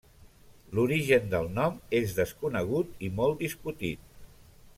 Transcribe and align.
L'origen 0.77 1.29
del 1.33 1.51
nom 1.59 1.77
és 1.99 2.17
desconegut 2.21 3.07
i 3.09 3.11
molt 3.21 3.45
discutit. 3.45 4.13